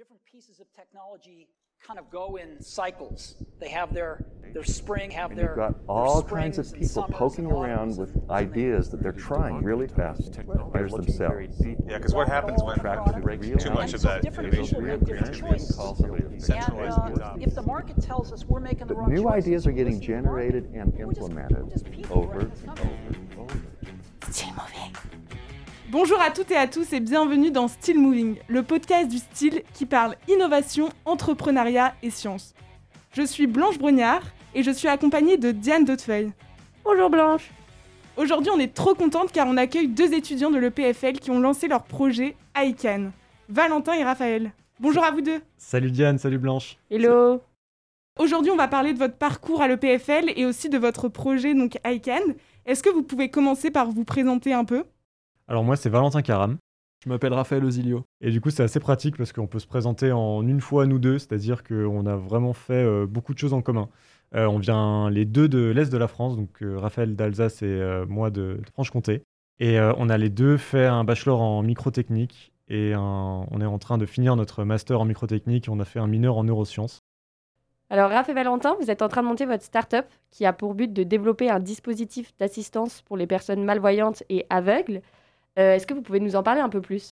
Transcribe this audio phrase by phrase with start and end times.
[0.00, 1.46] different pieces of technology
[1.86, 3.34] kind of go in cycles.
[3.58, 5.48] They have their their spring, have their.
[5.48, 10.40] You've got all kinds of people poking around with ideas that they're trying really fast.
[10.72, 11.54] There's themselves.
[11.86, 12.78] Yeah, because what happens when
[13.58, 14.98] too much of that innovation uh,
[17.38, 20.98] If the market tells us we're making the wrong new ideas are getting generated and
[20.98, 21.70] implemented
[22.10, 23.19] over and over.
[25.90, 29.64] Bonjour à toutes et à tous et bienvenue dans Still Moving, le podcast du style
[29.74, 32.54] qui parle innovation, entrepreneuriat et science.
[33.12, 34.22] Je suis Blanche Brognard
[34.54, 36.30] et je suis accompagnée de Diane Dautefeuille.
[36.84, 37.50] Bonjour Blanche.
[38.16, 41.66] Aujourd'hui, on est trop contente car on accueille deux étudiants de l'EPFL qui ont lancé
[41.66, 43.10] leur projet ICANN,
[43.48, 44.52] Valentin et Raphaël.
[44.78, 45.40] Bonjour à vous deux.
[45.56, 46.76] Salut Diane, salut Blanche.
[46.88, 47.42] Hello.
[48.16, 51.78] Aujourd'hui, on va parler de votre parcours à l'EPFL et aussi de votre projet donc
[51.84, 52.36] ICANN.
[52.64, 54.84] Est-ce que vous pouvez commencer par vous présenter un peu?
[55.50, 56.58] Alors moi c'est Valentin Caram.
[57.04, 58.04] Je m'appelle Raphaël Osilio.
[58.20, 61.00] Et du coup c'est assez pratique parce qu'on peut se présenter en une fois nous
[61.00, 63.88] deux, c'est-à-dire qu'on a vraiment fait euh, beaucoup de choses en commun.
[64.36, 67.66] Euh, on vient les deux de l'Est de la France, donc euh, Raphaël d'Alsace et
[67.66, 69.22] euh, moi de, de Franche-Comté.
[69.58, 73.66] Et euh, on a les deux fait un bachelor en microtechnique et un- on est
[73.66, 76.44] en train de finir notre master en microtechnique et on a fait un mineur en
[76.44, 77.00] neurosciences.
[77.92, 80.74] Alors, Raph et Valentin, vous êtes en train de monter votre start-up qui a pour
[80.74, 85.02] but de développer un dispositif d'assistance pour les personnes malvoyantes et aveugles.
[85.58, 87.10] Euh, Est-ce que vous pouvez nous en parler un peu plus?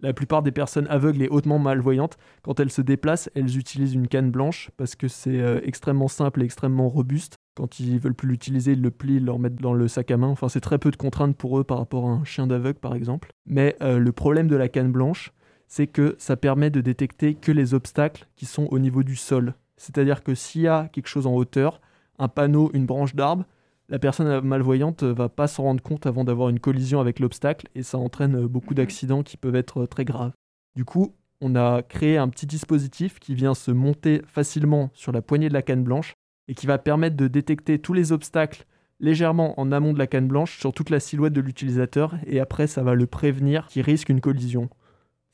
[0.00, 4.06] La plupart des personnes aveugles et hautement malvoyantes, quand elles se déplacent, elles utilisent une
[4.06, 7.34] canne blanche parce que c'est euh, extrêmement simple et extrêmement robuste.
[7.56, 10.16] Quand ils veulent plus l'utiliser, ils le plient, ils le remettent dans le sac à
[10.16, 10.28] main.
[10.28, 12.94] Enfin, c'est très peu de contraintes pour eux par rapport à un chien d'aveugle, par
[12.94, 13.30] exemple.
[13.46, 15.32] Mais euh, le problème de la canne blanche,
[15.66, 19.54] c'est que ça permet de détecter que les obstacles qui sont au niveau du sol.
[19.76, 21.80] C'est-à-dire que s'il y a quelque chose en hauteur,
[22.20, 23.44] un panneau, une branche d'arbre,
[23.88, 27.68] la personne malvoyante euh, va pas s'en rendre compte avant d'avoir une collision avec l'obstacle
[27.74, 30.32] et ça entraîne beaucoup d'accidents qui peuvent être euh, très graves.
[30.76, 35.22] Du coup, on a créé un petit dispositif qui vient se monter facilement sur la
[35.22, 36.14] poignée de la canne blanche
[36.48, 38.64] et qui va permettre de détecter tous les obstacles
[39.00, 42.66] légèrement en amont de la canne blanche sur toute la silhouette de l'utilisateur et après
[42.66, 44.68] ça va le prévenir qu'il risque une collision.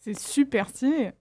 [0.01, 1.13] C'est super stylé.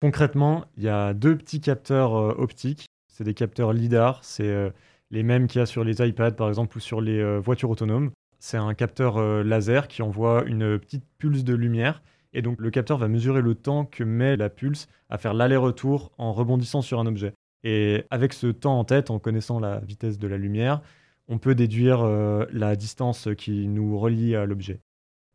[0.00, 2.86] Concrètement, il y a deux petits capteurs euh, optiques.
[3.08, 4.20] C'est des capteurs LIDAR.
[4.22, 4.70] C'est euh,
[5.10, 7.70] les mêmes qu'il y a sur les iPads, par exemple, ou sur les euh, voitures
[7.70, 8.10] autonomes.
[8.38, 12.02] C'est un capteur euh, laser qui envoie une petite pulse de lumière.
[12.32, 16.12] Et donc, le capteur va mesurer le temps que met la pulse à faire l'aller-retour
[16.18, 17.32] en rebondissant sur un objet.
[17.64, 20.82] Et avec ce temps en tête, en connaissant la vitesse de la lumière,
[21.26, 24.80] on peut déduire euh, la distance qui nous relie à l'objet.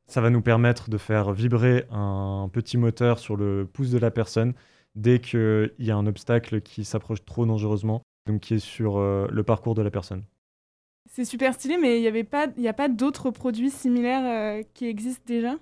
[0.08, 4.12] Ça va nous permettre de faire vibrer un petit moteur sur le pouce de la
[4.12, 4.54] personne
[4.96, 9.28] dès qu'il y a un obstacle qui s'approche trop dangereusement, donc qui est sur euh,
[9.32, 10.24] le parcours de la personne.
[11.10, 14.26] C'est super stylé, mais il n'y avait pas, il y a pas d'autres produits similaires
[14.26, 15.56] euh, qui existent déjà?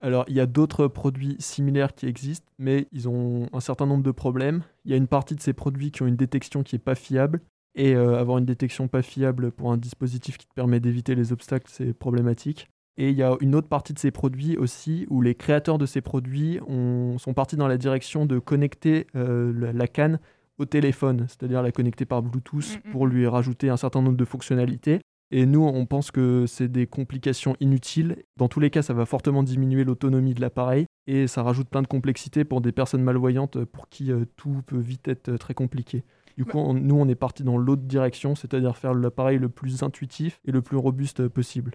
[0.00, 4.04] Alors, il y a d'autres produits similaires qui existent, mais ils ont un certain nombre
[4.04, 4.62] de problèmes.
[4.84, 6.94] Il y a une partie de ces produits qui ont une détection qui n'est pas
[6.94, 7.40] fiable,
[7.74, 11.32] et euh, avoir une détection pas fiable pour un dispositif qui te permet d'éviter les
[11.32, 12.68] obstacles, c'est problématique.
[12.96, 15.86] Et il y a une autre partie de ces produits aussi où les créateurs de
[15.86, 20.18] ces produits ont- sont partis dans la direction de connecter euh, la canne
[20.58, 22.92] au téléphone, c'est-à-dire la connecter par Bluetooth Mhm.
[22.92, 25.00] pour lui rajouter un certain nombre de fonctionnalités.
[25.30, 28.16] Et nous, on pense que c'est des complications inutiles.
[28.38, 31.82] Dans tous les cas, ça va fortement diminuer l'autonomie de l'appareil et ça rajoute plein
[31.82, 36.02] de complexité pour des personnes malvoyantes pour qui euh, tout peut vite être très compliqué.
[36.38, 39.82] Du coup, on- nous, on est parti dans l'autre direction, c'est-à-dire faire l'appareil le plus
[39.82, 41.72] intuitif et le plus robuste possible.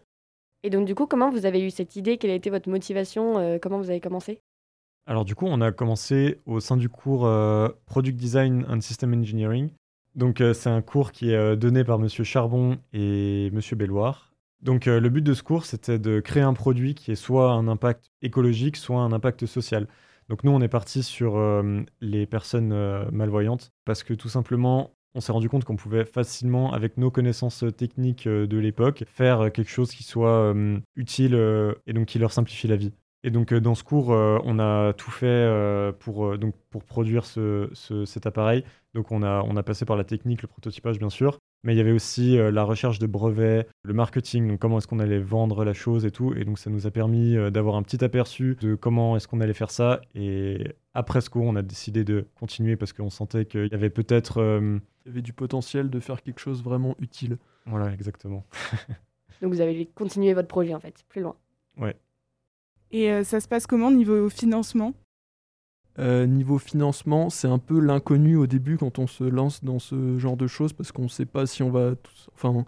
[0.63, 2.17] Et donc, du coup, comment vous avez eu cette idée?
[2.17, 3.38] Quelle a été votre motivation?
[3.38, 4.39] Euh, Comment vous avez commencé?
[5.05, 9.13] Alors du coup, on a commencé au sein du cours euh, Product Design and System
[9.13, 9.71] Engineering.
[10.15, 14.31] Donc euh, c'est un cours qui est euh, donné par Monsieur Charbon et Monsieur Belloir.
[14.61, 17.67] Donc le but de ce cours, c'était de créer un produit qui ait soit un
[17.67, 19.89] impact écologique, soit un impact social.
[20.29, 21.37] Donc nous, on est parti sur
[21.99, 22.73] les personnes
[23.11, 27.65] malvoyantes parce que tout simplement, on s'est rendu compte qu'on pouvait facilement, avec nos connaissances
[27.75, 30.55] techniques de l'époque, faire quelque chose qui soit
[30.95, 31.35] utile
[31.85, 32.93] et donc qui leur simplifie la vie.
[33.25, 36.56] Et donc euh, dans ce cours, euh, on a tout fait euh, pour, euh, donc,
[36.69, 38.63] pour produire ce- ce- cet appareil.
[38.94, 41.77] Donc on a, on a passé par la technique, le prototypage bien sûr, mais il
[41.77, 45.19] y avait aussi euh, la recherche de brevets, le marketing, donc comment est-ce qu'on allait
[45.19, 46.33] vendre la chose et tout.
[46.33, 49.39] Et donc ça nous a permis euh, d'avoir un petit aperçu de comment est-ce qu'on
[49.39, 50.01] allait faire ça.
[50.15, 53.89] Et après ce cours, on a décidé de continuer parce qu'on sentait qu'il y avait
[53.89, 54.39] peut-être...
[54.42, 57.38] euh, Il y avait du potentiel de faire quelque chose vraiment utile.
[57.68, 58.44] Voilà, exactement.
[59.42, 61.36] Donc, vous avez continué votre projet, en fait, plus loin.
[62.94, 64.94] Et euh, ça se passe comment niveau financement?
[66.00, 70.18] Euh, niveau financement, c'est un peu l'inconnu au début quand on se lance dans ce
[70.19, 71.95] genre de choses parce qu'on ne sait pas si on va.
[72.34, 72.66] Enfin, on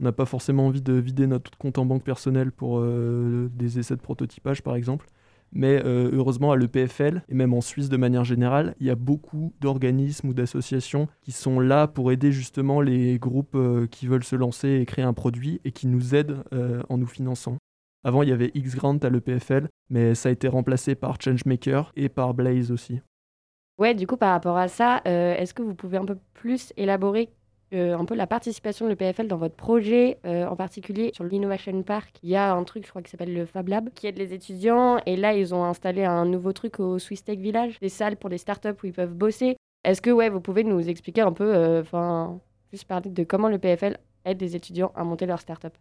[0.00, 3.96] n'a pas forcément envie de vider notre compte en banque personnel pour euh, des essais
[3.96, 5.06] de prototypage, par exemple.
[5.52, 9.54] Mais heureusement, à l'EPFL, et même en Suisse de manière générale, il y a beaucoup
[9.60, 13.56] d'organismes ou d'associations qui sont là pour aider justement les groupes
[13.92, 16.42] qui veulent se lancer et créer un produit et qui nous aident
[16.88, 17.58] en nous finançant.
[18.06, 22.08] Avant, il y avait X-Grant à l'EPFL, mais ça a été remplacé par Changemaker et
[22.08, 23.00] par Blaze aussi.
[23.78, 27.30] Ouais, du coup, par rapport à ça, est-ce que vous pouvez un peu plus élaborer
[27.72, 32.20] un peu la participation de l'EPFL dans votre projet, en particulier sur l'Innovation Park?
[32.22, 34.32] Il y a un truc, je crois, qui s'appelle le Fab Lab, qui aide les
[34.32, 34.98] étudiants.
[35.04, 38.30] Et là, ils ont installé un nouveau truc au Swiss Tech Village, des salles pour
[38.30, 39.56] les startups où ils peuvent bosser.
[39.82, 42.38] Est-ce que vous pouvez nous expliquer un peu, enfin,
[42.68, 45.76] plus parler de comment l'EPFL aide les étudiants à monter leur startup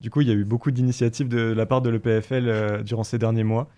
[0.00, 3.18] Du coup, il y a eu beaucoup d'initiatives de la part de l'EPFL durant ces
[3.18, 3.68] derniers mois.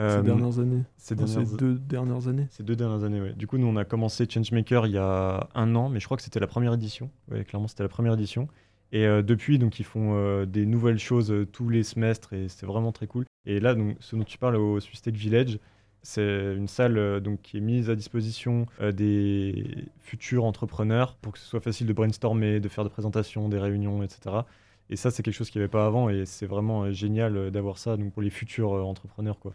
[0.00, 0.82] Euh, ces dernières années.
[0.96, 2.46] Ces, deux dernières années.
[2.50, 3.34] Ces deux dernières années, oui.
[3.34, 6.16] Du coup, nous, on a commencé Changemaker il y a un an, mais je crois
[6.16, 7.10] que c'était la première édition.
[7.30, 8.48] Oui, clairement, c'était la première édition.
[8.92, 12.66] Et euh, depuis, donc, ils font euh, des nouvelles choses tous les semestres et c'est
[12.66, 13.24] vraiment très cool.
[13.46, 15.58] Et là, donc, ce dont tu parles au Swiss Tech Village,
[16.02, 21.46] c'est une salle donc, qui est mise à disposition des futurs entrepreneurs pour que ce
[21.46, 24.40] soit facile de brainstormer, de faire des présentations, des réunions, etc.
[24.90, 27.78] Et ça, c'est quelque chose qu'il n'y avait pas avant et c'est vraiment génial d'avoir
[27.78, 29.38] ça donc, pour les futurs entrepreneurs.
[29.38, 29.54] Quoi.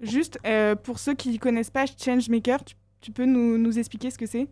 [0.00, 4.10] Juste, euh, pour ceux qui ne connaissent pas Changemaker, tu, tu peux nous, nous, expliquer
[4.10, 4.46] ce que c'est?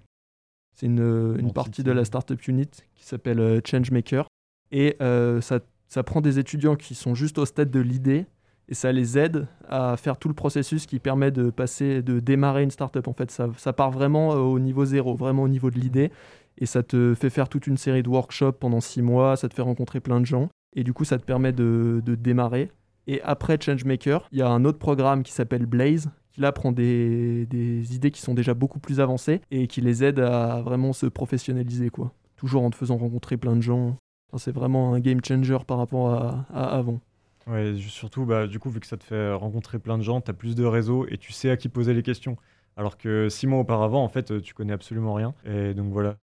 [0.75, 4.27] C'est une, une partie de la Startup Unit qui s'appelle euh, Changemaker.
[4.73, 8.27] Et euh, ça, ça, prend des étudiants qui sont juste au stade de l'idée
[8.69, 12.65] et ça les aide à faire tout le processus qui permet de passer, de démarrer
[12.65, 13.07] une startup.
[13.07, 16.11] En fait, ça, ça part vraiment au niveau zéro, vraiment au niveau de l'idée.
[16.59, 19.55] Et ça te fait faire toute une série de workshops pendant six mois, ça te
[19.55, 20.49] fait rencontrer plein de gens.
[20.75, 22.71] Et du coup, ça te permet de, démarrer.
[23.07, 26.73] Et après Changemaker, il y a un autre programme qui s'appelle Blaze, qui là prend
[26.73, 30.93] des, des, idées qui sont déjà beaucoup plus avancées et qui les aide à vraiment
[30.93, 32.13] se professionnaliser, quoi.
[32.37, 33.97] Toujours en te faisant rencontrer plein de gens.
[34.37, 37.01] c'est vraiment un game changer par rapport à, avant.
[37.47, 40.31] Ouais, surtout, bah, du coup, vu que ça te fait rencontrer plein de gens, tu
[40.31, 42.37] as plus de réseaux et tu sais à qui poser les questions.
[42.77, 45.33] Alors que six mois auparavant, en fait, tu connais absolument rien.
[45.47, 46.17] Et donc voilà.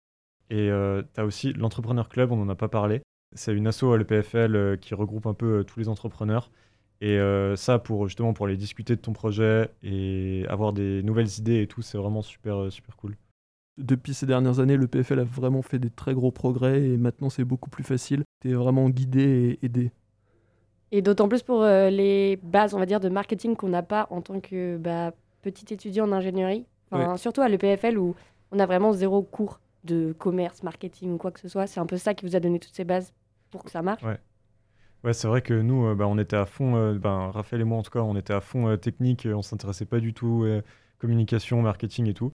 [0.52, 3.02] Et euh, tu as aussi l'Entrepreneur Club, on n'en a pas parlé.
[3.34, 6.50] C'est une asso à l'EPFL euh, qui regroupe un peu euh, tous les entrepreneurs
[7.02, 11.36] et euh, ça, pour justement pour aller discuter de ton projet et avoir des nouvelles
[11.36, 13.16] idées et tout, c'est vraiment super, euh, super cool.
[13.76, 17.28] Depuis ces dernières années, le PFL a vraiment fait des très gros progrès et maintenant
[17.28, 18.22] c'est beaucoup plus facile.
[18.40, 19.90] Tu es vraiment guidé et aidé.
[20.92, 24.06] Et d'autant plus pour euh, les bases, on va dire, de marketing qu'on n'a pas
[24.10, 25.12] en tant que bah,
[25.42, 26.66] petit étudiant en ingénierie.
[27.16, 28.14] Surtout à l'EPFL où
[28.52, 31.66] on a vraiment zéro cours de commerce, marketing ou quoi que ce soit.
[31.66, 33.12] C'est un peu ça qui vous a donné toutes ces bases
[33.50, 34.02] pour que ça marche.
[34.02, 34.18] Ouais.
[35.04, 37.64] Ouais, c'est vrai que nous, euh, bah, on était à fond, euh, ben, Raphaël et
[37.64, 40.46] moi en tout cas, on était à fond euh, technique, on s'intéressait pas du tout
[40.98, 42.30] communication, marketing et tout.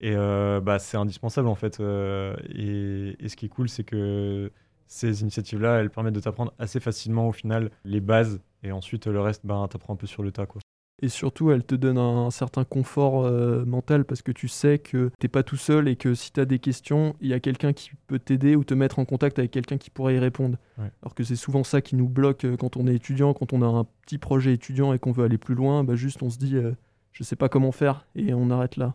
[0.00, 1.80] Et bah, c'est indispensable en fait.
[1.80, 4.52] Et, ce qui est cool, c'est que
[4.86, 9.20] ces initiatives-là, elles permettent de t'apprendre assez facilement au final les bases et ensuite le
[9.20, 10.46] reste, ben, t'apprends un peu sur le tas.
[10.46, 10.60] Quoi
[11.00, 15.10] et surtout elle te donne un, certain confort euh, mental parce que tu sais que
[15.18, 17.72] t'es pas tout seul et que si tu as des questions, il y a quelqu'un
[17.72, 20.58] qui peut t'aider ou te mettre en contact avec quelqu'un qui pourrait y répondre.
[21.02, 23.62] Alors que c'est souvent ça qui nous bloque euh, quand on est étudiant, quand on
[23.62, 26.38] a un petit projet étudiant et qu'on veut aller plus loin, bah juste on se
[26.38, 26.72] dit euh,
[27.12, 28.94] je sais pas comment faire et on arrête là.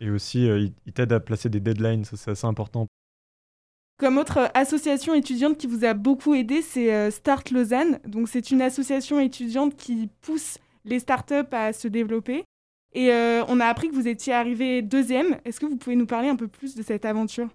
[0.00, 0.46] Et aussi,
[0.86, 2.86] il t'aide à placer des deadlines, ça c'est assez important.
[3.98, 7.98] Comme autre association étudiante qui vous a beaucoup aidé, c'est Start Lausanne.
[8.06, 10.58] Donc c'est une association étudiante qui pousse
[10.88, 12.44] les startups à se développer.
[12.94, 15.38] Et euh, on a appris que vous étiez arrivé deuxième.
[15.44, 17.48] Est-ce que vous pouvez nous parler un peu plus de cette aventure?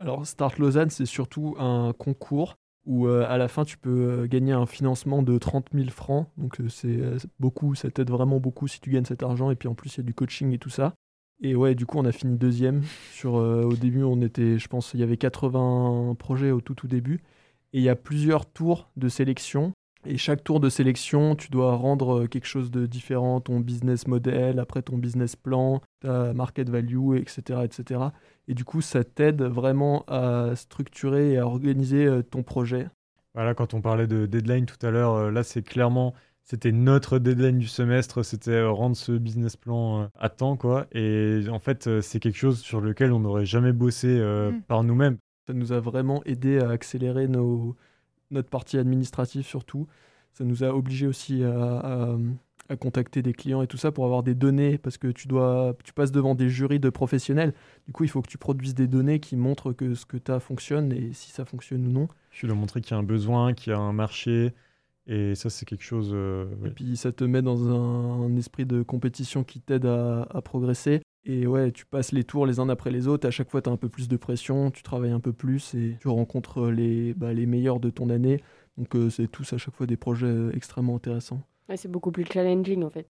[0.00, 3.90] Alors, Start Lausanne, c'est surtout un concours où euh, à la fin, tu peux
[4.22, 6.28] euh, gagner un financement de 30 000 francs.
[6.36, 7.00] Donc, c'est
[7.38, 9.50] beaucoup, ça t'aide vraiment beaucoup si tu gagnes cet argent.
[9.50, 10.94] Et puis, en plus, il y a du coaching et tout ça.
[11.40, 12.82] Et ouais, du coup, on a fini deuxième.
[13.12, 16.88] Sur, au début, on était, je pense, il y avait 80 projets au tout, tout
[16.88, 17.20] début.
[17.72, 19.72] Et il y a plusieurs tours de sélection
[20.06, 24.06] et chaque tour de sélection, tu dois rendre euh, quelque chose de différent, ton business
[24.06, 27.60] model, après ton business plan, ta market value, etc.
[27.64, 28.00] etc.
[28.46, 32.88] Et du coup, ça t'aide vraiment à structurer et à organiser euh, ton projet.
[33.34, 36.14] Voilà, quand on parlait de deadline tout à l'heure, euh, là, c'est clairement,
[36.44, 40.86] c'était notre deadline du semestre, c'était rendre ce business plan à temps, quoi.
[40.92, 44.62] Et en fait, c'est quelque chose sur lequel on n'aurait jamais bossé mm.
[44.62, 45.18] par nous-mêmes.
[45.46, 47.76] Ça nous a vraiment aidé à accélérer nos,
[48.30, 49.86] notre partie administrative surtout.
[50.32, 52.16] Ça nous a obligé aussi à,
[52.78, 55.94] contacter des clients et tout ça pour avoir des données parce que tu dois tu
[55.94, 57.54] passes devant des jurys de professionnels.
[57.86, 60.30] Du coup, il faut que tu produises des données qui montrent que ce que tu
[60.30, 62.08] as fonctionne et si ça fonctionne ou non.
[62.30, 64.52] Tu dois montrer qu'il y a un besoin, qu'il y a un marché.
[65.08, 66.10] Et ça, c'est quelque chose.
[66.12, 70.42] Euh, et puis, ça te met dans un, esprit de compétition qui t'aide à, à,
[70.42, 71.00] progresser.
[71.24, 73.26] Et ouais, tu passes les tours les uns après les autres.
[73.26, 75.74] À chaque fois, tu as un peu plus de pression, tu travailles un peu plus
[75.74, 78.42] et tu rencontres les, bah, les meilleurs de ton année.
[78.78, 81.42] Donc, euh, c'est tous à chaque fois des projets euh, extrêmement intéressants.
[81.68, 83.06] Ouais, c'est beaucoup plus challenging en fait.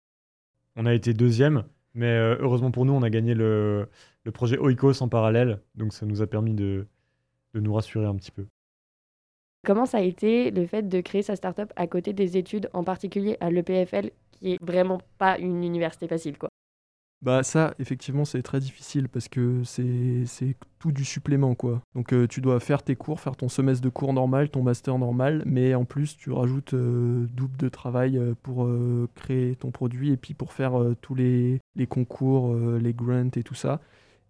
[0.77, 3.89] On a été deuxième, mais euh, heureusement pour nous, on a gagné le,
[4.23, 6.87] le projet Oikos en parallèle, donc ça nous a permis de,
[7.53, 8.45] de nous rassurer un petit peu.
[9.65, 12.83] Comment ça a été le fait de créer sa startup à côté des études, en
[12.83, 16.49] particulier à l'EPFL, qui est vraiment pas une université facile quoi?
[17.25, 21.81] Bah ça, effectivement, c'est très difficile parce que c'est tout du supplément, quoi.
[21.95, 24.99] Donc euh, tu dois faire tes cours, faire ton semestre de cours normal, ton master
[24.99, 28.69] normal, mais en plus tu rajoutes euh, double de travail euh, pour
[29.15, 33.55] créer ton produit et puis pour faire tous les, les concours, les grants et tout
[33.55, 33.81] ça.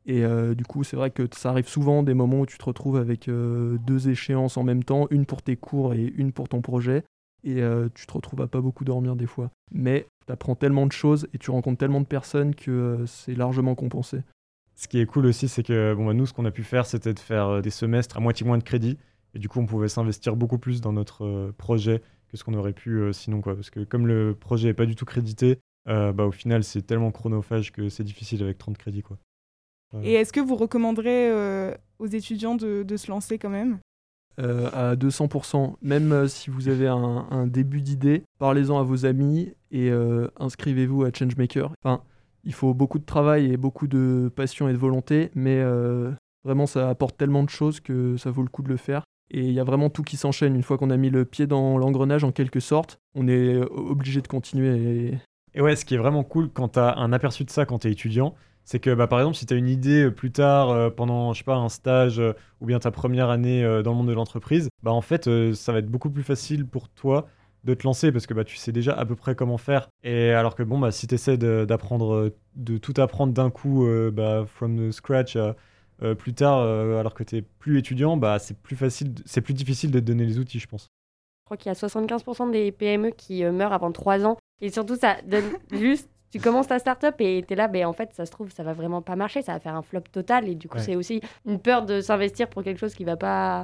[0.06, 0.24] Et
[0.56, 3.28] du coup, c'est vrai que ça arrive souvent des moments où tu te retrouves avec
[3.28, 7.04] deux échéances en même temps, une pour tes cours et une pour ton projet.
[7.46, 9.52] Et euh, tu te retrouves à pas beaucoup dormir des fois.
[9.72, 13.36] Mais tu apprends tellement de choses et tu rencontres tellement de personnes que euh, c'est
[13.36, 14.22] largement compensé.
[14.76, 16.86] Ce qui est cool aussi, c'est que bon, bah, nous, ce qu'on a pu faire,
[16.86, 18.98] c'était de faire euh, des semestres à moitié moins de crédit.
[19.34, 22.54] Et du coup, on pouvait s'investir beaucoup plus dans notre euh, projet que ce qu'on
[22.54, 23.42] aurait pu euh, sinon.
[23.42, 23.56] Quoi.
[23.56, 26.82] Parce que comme le projet n'est pas du tout crédité, euh, bah, au final, c'est
[26.82, 29.04] tellement chronophage que c'est difficile avec 30 crédits.
[29.04, 29.18] Quoi.
[30.04, 33.80] Et est-ce que vous recommanderez euh, aux étudiants de, de se lancer quand même?
[34.40, 35.76] Euh, à 200%.
[35.82, 41.04] Même euh, si vous avez un, début d'idée, parlez-en à vos amis et euh, inscrivez-vous
[41.04, 41.72] à Changemaker.
[41.82, 42.02] Enfin,
[42.44, 45.64] il faut beaucoup de travail et beaucoup de passion et de volonté, mais
[46.44, 49.04] vraiment, ça apporte tellement de choses que ça vaut le coup de le faire.
[49.32, 50.54] Et il y a vraiment tout qui s'enchaîne.
[50.54, 54.22] Une fois qu'on a mis le pied dans l'engrenage, en quelque sorte, on est obligé
[54.22, 54.78] de continuer.
[54.78, 55.18] Et...
[55.56, 57.80] Et ouais, ce qui est vraiment cool quand tu as un aperçu de ça quand
[57.80, 58.36] tu es étudiant,
[58.66, 61.34] c'est que bah, par exemple, si tu as une idée euh, plus tard euh, pendant,
[61.34, 64.14] je sais pas, un stage euh, ou bien ta première année dans le monde de
[64.14, 67.28] l'entreprise, bah en fait, ça va être beaucoup plus facile pour toi
[67.64, 69.90] de te lancer parce que bah, tu sais déjà à peu près comment faire.
[70.04, 73.88] Et alors que bon, bah, si tu essaies d'apprendre, euh, de tout apprendre d'un coup,
[74.12, 75.38] bah, from the scratch,
[76.18, 79.92] plus tard, alors que tu es plus étudiant, bah, c'est plus facile, c'est plus difficile
[79.92, 80.90] de te donner les outils, je pense.
[81.44, 84.38] Je crois qu'il y a 75% des PME qui meurent avant 3 ans.
[84.62, 86.10] Et surtout, ça donne juste.
[86.36, 88.62] Tu commences ta startup et tu es là, ben en fait, ça se trouve, ça
[88.64, 90.50] va vraiment pas marcher, ça va faire un flop total.
[90.50, 90.84] Et du coup, Ouais.
[90.84, 93.62] c'est aussi une peur de s'investir pour quelque chose qui va pas.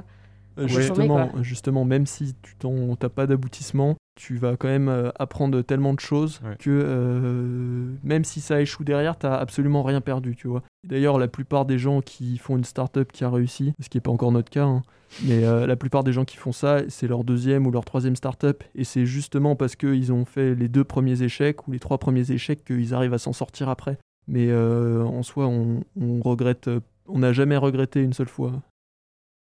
[0.58, 0.68] Euh, Ouais.
[0.68, 1.42] Justement, Quoi.
[1.42, 6.00] justement, même si tu n'as pas d'aboutissement, tu vas quand même euh, apprendre tellement de
[6.00, 6.56] choses Ouais.
[6.58, 10.62] que euh, même si ça échoue derrière, tu absolument rien perdu, tu vois.
[10.86, 14.02] D'ailleurs, la plupart des gens qui font une startup qui a réussi, ce qui n'est
[14.02, 14.82] pas encore notre cas, hein,
[15.24, 18.16] mais euh, la plupart des gens qui font ça, c'est leur deuxième ou leur troisième
[18.16, 18.64] startup.
[18.74, 22.30] Et c'est justement parce qu'ils ont fait les deux premiers échecs ou les trois premiers
[22.30, 23.98] échecs qu'ils arrivent à s'en sortir après.
[24.28, 26.70] Mais euh, en soi, on, on regrette,
[27.08, 28.52] on n'a jamais regretté une seule fois.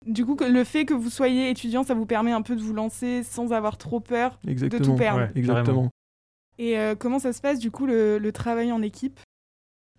[0.06, 2.74] Du coup, le fait que vous soyez étudiant, ça vous permet un peu de vous
[2.74, 4.80] lancer sans avoir trop peur Exactement.
[4.80, 5.20] de tout perdre.
[5.20, 5.90] Ouais, Exactement.
[6.58, 9.20] Et euh, comment ça se passe du coup le, le travail en équipe?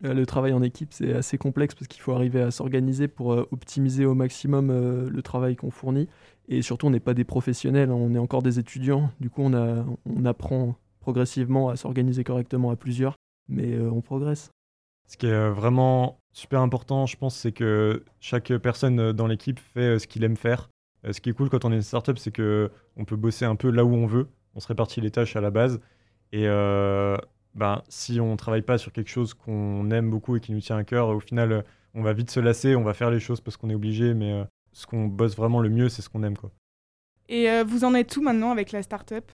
[0.03, 3.47] Le travail en équipe, c'est assez complexe parce qu'il faut arriver à s'organiser pour euh,
[3.51, 6.09] optimiser au maximum euh, le travail qu'on fournit.
[6.49, 9.09] Et surtout, on n'est pas des professionnels, hein, on est encore des étudiants.
[9.19, 13.15] Du coup, on, apprend progressivement à s'organiser correctement à plusieurs,
[13.47, 14.51] mais euh, on progresse.
[15.07, 19.27] Ce qui est euh, vraiment super important, je pense, c'est que chaque personne euh, dans
[19.27, 20.69] l'équipe fait euh, ce qu'il aime faire.
[21.05, 23.45] Euh, Ce qui est cool quand on est une startup, c'est que on peut bosser
[23.45, 24.27] un peu là où on veut.
[24.55, 25.79] On se répartit les tâches à la base.
[26.31, 27.17] Et euh,
[27.55, 30.77] ben, si on travaille pas sur quelque chose qu'on aime beaucoup et qui nous tient
[30.77, 31.61] à cœur, au final, euh,
[31.93, 32.75] on va vite se lasser.
[32.75, 35.59] On va faire les choses parce qu'on est obligé, mais euh, ce qu'on bosse vraiment
[35.59, 36.51] le mieux, c'est ce qu'on aime, quoi.
[37.29, 39.31] Et euh, vous en êtes où maintenant avec la startup?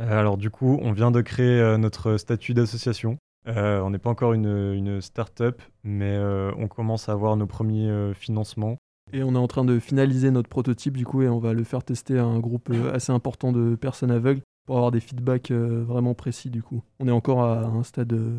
[0.00, 3.16] Euh, alors du coup, on vient de créer euh, notre statut d'association.
[3.46, 7.46] Euh, on n'est pas encore une, une start-up, mais euh, on commence à avoir nos
[7.46, 8.76] premiers euh, financements.
[9.12, 11.64] Et on est en train de finaliser notre prototype, du coup, et on va le
[11.64, 15.82] faire tester à un groupe assez important de personnes aveugles pour avoir des feedbacks euh,
[15.82, 16.82] vraiment précis, du coup.
[17.00, 18.38] On est encore à un stade, euh,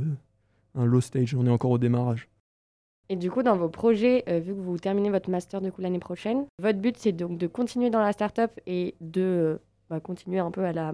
[0.75, 2.29] un low stage, on est encore au démarrage.
[3.09, 5.81] Et du coup, dans vos projets, euh, vu que vous terminez votre master du coup
[5.81, 9.59] l'année prochaine, votre but c'est donc de continuer dans la startup et de
[9.89, 10.93] bah, continuer un peu à la,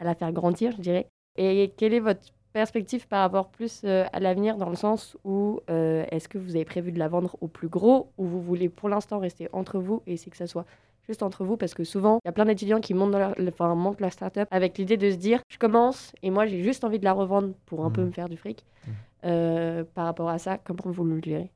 [0.00, 1.06] à la faire grandir, je dirais.
[1.38, 6.28] Et quelle est votre perspective par rapport plus à l'avenir dans le sens où est-ce
[6.28, 9.18] que vous avez prévu de la vendre au plus gros ou vous voulez pour l'instant
[9.18, 10.66] rester entre vous et c'est que ça soit
[11.08, 13.34] juste entre vous parce que souvent il y a plein d'étudiants qui montent, dans leur,
[13.48, 16.84] enfin, montent leur startup avec l'idée de se dire je commence et moi j'ai juste
[16.84, 18.06] envie de la revendre pour un peu Mhm.
[18.08, 18.64] me faire du fric.
[18.86, 18.94] Mhm.
[19.24, 21.50] Euh, par rapport à ça, comment vous le gérez?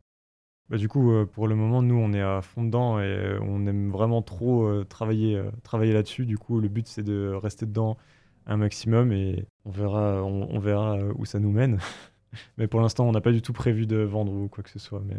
[0.68, 3.38] Bah, du coup, euh, pour le moment, nous, on est à fond dedans et euh,
[3.42, 6.25] on aime vraiment trop travailler, travailler là-dessus.
[6.25, 7.99] Du coup, le but, c'est de rester dedans
[8.47, 11.78] un maximum et on verra, on, on verra où ça nous mène.
[12.56, 14.78] mais pour l'instant, on n'a pas du tout prévu de vendre ou quoi que ce
[14.78, 15.02] soit.
[15.04, 15.16] Mais,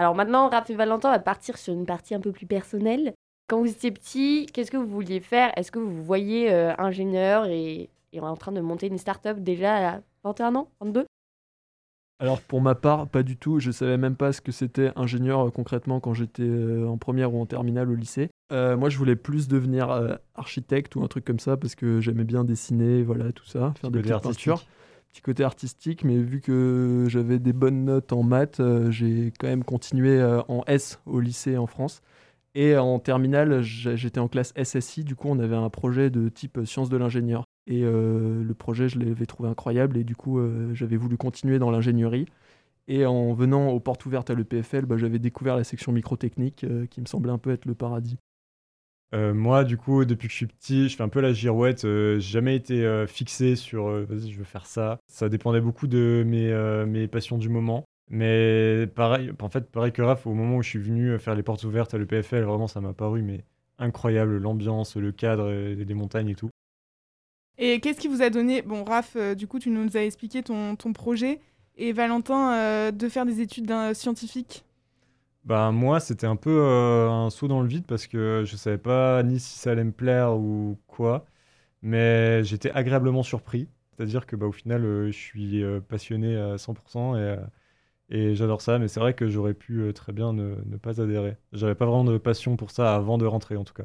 [0.00, 3.12] Alors maintenant, Raph et Valentin va partir sur une partie un peu plus personnelle.
[3.50, 5.52] Quand vous étiez petit, qu'est-ce que vous vouliez faire?
[5.58, 9.40] Est-ce que vous vous voyez euh, ingénieur et, et en train de monter une start-up
[9.40, 10.70] déjà à 21 ans?
[10.80, 11.04] 22
[12.18, 13.60] Alors pour ma part, pas du tout.
[13.60, 17.34] Je savais même pas ce que c'était ingénieur euh, concrètement quand j'étais euh, en première
[17.34, 18.30] ou en terminale au lycée.
[18.52, 22.00] Euh, moi, je voulais plus devenir euh, architecte ou un truc comme ça parce que
[22.00, 24.64] j'aimais bien dessiner, voilà, tout ça, faire des petites peintures.
[25.12, 29.48] Petit côté artistique, mais vu que j'avais des bonnes notes en maths, euh, j'ai quand
[29.48, 32.00] même continué euh, en S au lycée en France.
[32.54, 36.60] Et en terminale, j'étais en classe SSI, du coup, on avait un projet de type
[36.64, 37.44] sciences de l'ingénieur.
[37.66, 40.40] Et euh, le projet, je l'avais trouvé incroyable, et du coup,
[40.74, 42.26] j'avais voulu continuer dans l'ingénierie.
[42.90, 46.86] Et en venant aux portes ouvertes à l'EPFL, bah, j'avais découvert la section microtechnique, euh,
[46.86, 48.16] qui me semblait un peu être le paradis.
[49.12, 51.84] Euh, moi, du coup, depuis que je suis petit, je fais un peu la girouette.
[51.84, 54.98] euh, j'ai jamais été euh, fixé sur euh, vas-y, je veux faire ça.
[55.08, 57.84] Ça dépendait beaucoup de mes, passions du moment.
[58.08, 61.42] Mais pareil, en fait, pareil que Raph, au moment où je suis venu faire les
[61.42, 63.44] portes ouvertes à l'EPFL, vraiment, ça m'a paru mais
[63.78, 66.50] incroyable l'ambiance, le cadre, les montagnes et tout.
[67.58, 70.74] Et qu'est-ce qui vous a donné Bon, Raph, du coup, tu nous as expliqué ton,
[70.74, 71.40] ton projet.
[71.76, 74.64] Et Valentin, de faire des études scientifiques.
[75.44, 78.78] Bah moi, c'était un peu euh, un saut dans le vide parce que je savais
[78.78, 81.24] pas ni si ça allait me plaire ou quoi,
[81.82, 83.68] mais j'étais agréablement surpris.
[83.96, 87.16] C'est-à-dire que bah, au final, euh, je suis euh, passionné à 100%
[88.10, 91.36] et, j'adore ça, mais c'est vrai que j'aurais pu très bien ne, ne pas adhérer.
[91.52, 93.84] J'avais pas vraiment de passion pour ça avant de rentrer en tout cas.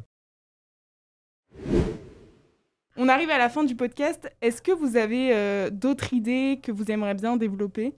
[2.97, 4.29] On arrive à la fin du podcast.
[4.41, 7.93] Est-ce que vous avez d'autres idées que vous aimeriez bien développer?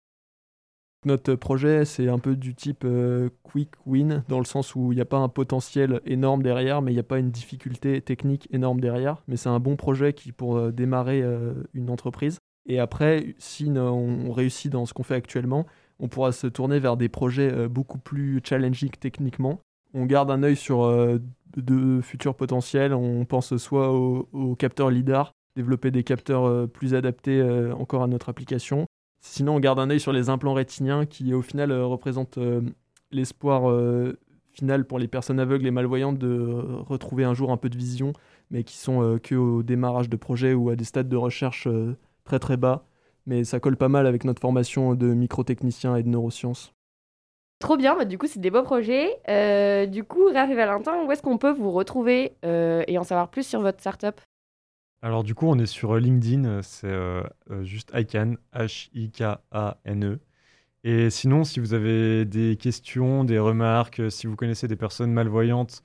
[1.05, 4.95] Notre projet, c'est un peu du type euh, quick win, dans le sens où il
[4.95, 8.47] n'y a pas un potentiel énorme derrière, mais il n'y a pas une difficulté technique
[8.51, 9.21] énorme derrière.
[9.27, 12.39] Mais c'est un bon projet qui pour euh, démarrer euh, une entreprise.
[12.67, 15.65] Et après, si on réussit dans ce qu'on fait actuellement,
[15.99, 19.61] on pourra se tourner vers des projets beaucoup plus challenging techniquement.
[19.93, 20.85] On garde un œil sur
[21.55, 22.93] de futurs potentiels.
[22.93, 28.27] On pense soit aux au capteurs LIDAR, développer des capteurs plus adaptés encore à notre
[28.27, 28.85] application.
[29.37, 32.61] Sinon, on garde un œil sur les implants rétiniens qui, au final, euh, représentent euh,
[33.11, 34.17] l'espoir euh,
[34.51, 38.13] final pour les personnes aveugles et malvoyantes de retrouver un jour un peu de vision,
[38.49, 41.67] mais qui sont que au démarrage de projet ou à des stades de recherche
[42.23, 42.87] très très bas.
[43.27, 46.73] Mais ça colle pas mal avec notre formation de microtechnicien et de neurosciences.
[47.59, 49.19] Trop bien, bah, du coup, c'est des beaux projets.
[49.87, 53.45] Du coup, Raph et Valentin, où est-ce qu'on peut vous retrouver et en savoir plus
[53.45, 54.19] sur votre startup?
[55.07, 57.23] Alors du coup, on est sur euh, LinkedIn, euh, c'est euh,
[57.63, 60.19] juste ICANN, H-I-K-A-N-E.
[60.83, 65.81] Et sinon, si vous avez des questions, des remarques, si vous connaissez des personnes malvoyantes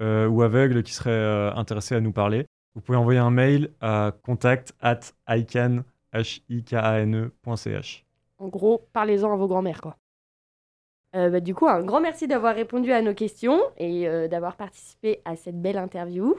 [0.00, 2.46] ou aveugles qui seraient intéressées à nous parler,
[2.76, 8.04] vous pouvez envoyer un mail à contact at icann, H-I-K-A-N-E.ch.
[8.38, 9.96] En gros, parlez-en à vos grands-mères, quoi.
[11.12, 15.34] Bah, du coup, un grand merci d'avoir répondu à nos questions et d'avoir participé à
[15.34, 16.36] cette belle interview.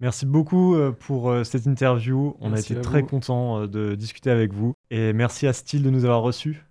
[0.00, 2.34] Merci beaucoup euh, pour euh, cette interview.
[2.40, 3.06] On Merci a été très vous.
[3.06, 4.74] contents euh, de discuter avec vous.
[4.90, 6.64] Et merci à Style de nous avoir reçus.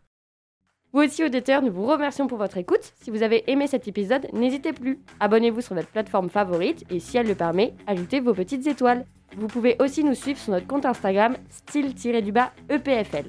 [0.91, 2.93] Vous aussi, auditeurs, nous vous remercions pour votre écoute.
[2.99, 4.99] Si vous avez aimé cet épisode, n'hésitez plus.
[5.19, 9.05] Abonnez-vous sur votre plateforme favorite et si elle le permet, ajoutez vos petites étoiles.
[9.37, 13.25] Vous pouvez aussi nous suivre sur notre compte Instagram, style-du-bas EPFL.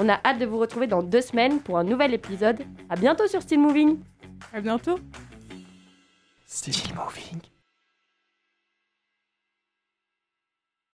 [0.00, 2.62] On a hâte de vous retrouver dans deux semaines pour un nouvel épisode.
[2.88, 3.98] À bientôt sur Style Moving
[4.54, 4.98] À bientôt
[6.46, 7.53] Still moving.